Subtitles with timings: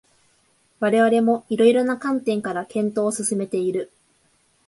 [0.79, 3.91] 我々も色々な観点から検討を進めている